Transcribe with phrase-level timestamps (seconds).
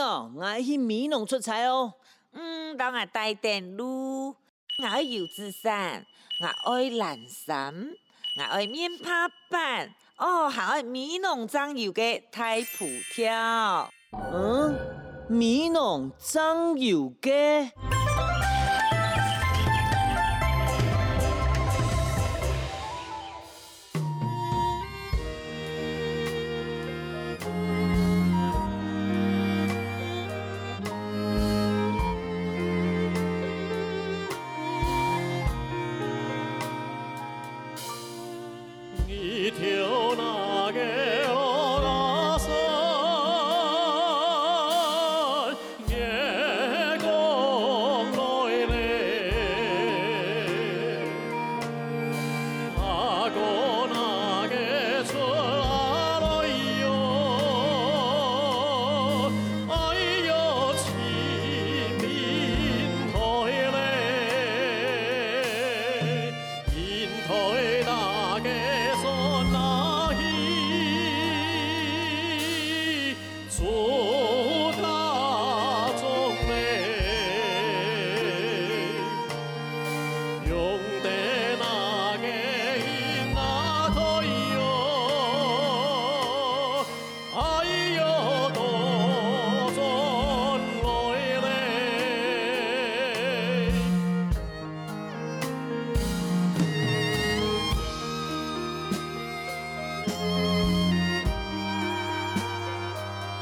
[0.00, 1.94] 我去美农出差哦。
[2.32, 4.28] 嗯，当我带电路，
[4.78, 6.04] 我爱油纸伞，
[6.40, 7.90] 我爱蓝山，
[8.36, 13.92] 我爱面拍板，哦，还爱美农酱油嘅太普跳。
[14.32, 14.76] 嗯，
[15.28, 17.70] 美农酱油嘅。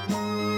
[0.09, 0.52] Música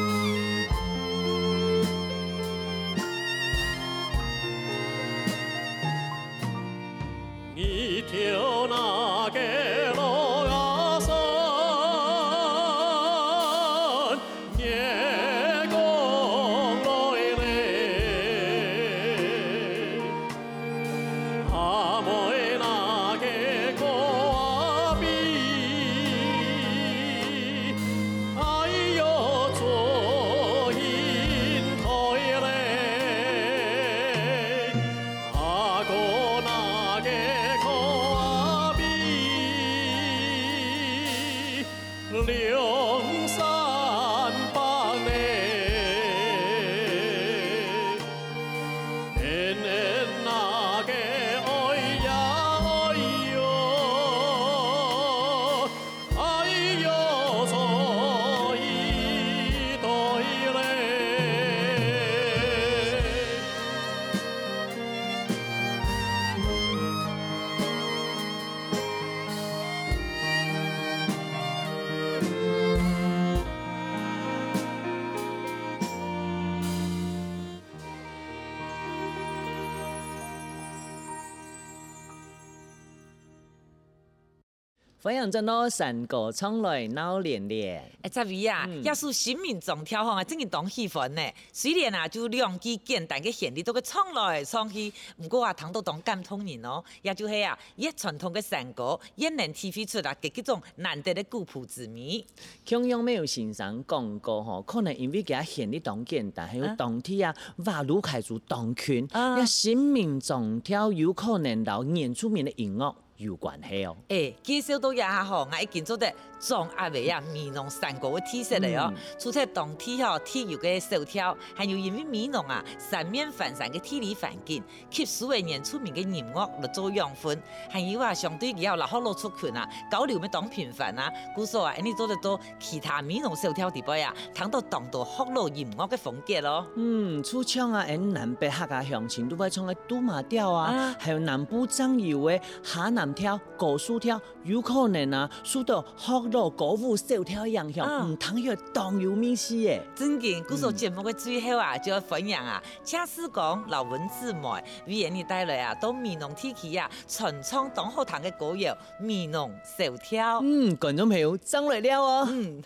[85.04, 87.76] 欢迎进到山歌唱来闹连连。
[88.00, 91.20] 哎，这位啊，要是新民总挑哈，真的当喜欢呢。
[91.52, 96.82] 虽然啊，就两句简单的旋律都给唱来唱去，不过啊，听到当感动人哦。
[97.02, 102.24] 也就是啊，一传统的山歌，越能体会出来几种难得的古朴之美。
[102.64, 112.96] 同样没有先生讲过吼，可能因为佢啊旋律当简单，还有当天啊话路开始当宽，那新民众跳有可能到演出名的音乐。
[113.16, 118.92] 有关系哦，诶、欸，介绍到一下吼，我已经做得壮阿伟啊，美浓山歌的特色了哦。
[119.16, 127.40] 除咗当天吼体育嘅手跳，还有因为美容啊三面环山嘅地理环境，吸数位年出名嘅音乐来做养分，
[127.70, 136.66] 还有啊相对比较老好老出群啊，交流咪当频繁啊，故说啊，你做得到其他美容手跳地方啊，听到当多好老音乐嘅风格咯。
[136.74, 143.03] 嗯，出腔啊，诶，南北客家乡情都会唱嘅杜马调啊，啊还有南部酱油嘅哈南。
[143.12, 149.82] 跳高速跳有可能啊，受到福禄歌舞手跳影响，唔通要当有面试耶。
[149.94, 154.48] 真嘅，故说节目嘅最后啊，就要分享啊，恰似讲老文字妹
[154.86, 160.40] 为人哋带来啊，到美浓天气啊，传唱当好堂嘅歌谣，美浓手跳。
[160.42, 162.28] 嗯，观众朋友，上来了哦。
[162.30, 162.62] 嗯。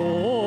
[0.00, 0.37] Oh.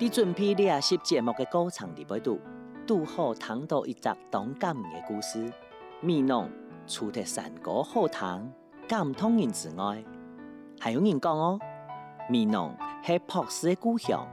[0.00, 2.38] 你准备练习节目的歌唱里边度，
[2.86, 5.52] 拄好听到一则动感的故事。
[6.00, 6.48] 美浓
[6.86, 8.52] 除了山歌好听、
[8.86, 10.04] 感通人之外，
[10.78, 11.58] 还有人讲哦，
[12.30, 12.72] 美浓
[13.02, 14.24] 是朴实的故乡。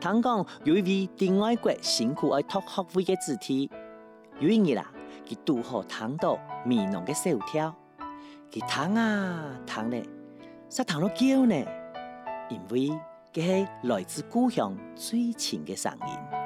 [0.00, 3.70] 听讲有一位在外国辛苦而托学位的子弟，
[4.40, 4.90] 有一日啦，
[5.24, 7.72] 佢拄好听到美浓的小调，
[8.50, 10.02] 佢弹啊弹咧，
[10.68, 11.54] 实弹到叫呢，
[12.50, 12.90] 因为。
[13.34, 16.43] 佢系来自故乡最亲嘅声音。